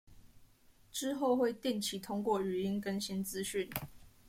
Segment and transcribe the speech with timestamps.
[0.91, 3.69] 之後會定期透過語音更新資訊